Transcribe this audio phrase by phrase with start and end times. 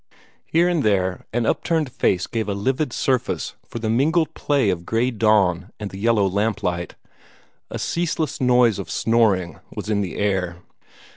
[0.47, 4.33] Here and there an upturned face gave a livid patch of surface for the mingled
[4.33, 6.95] play of the gray dawn and the yellow lamp light.
[7.69, 10.63] A ceaseless noise of snoring was in the air.